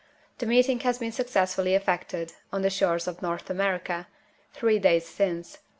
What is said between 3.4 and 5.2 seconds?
America, three days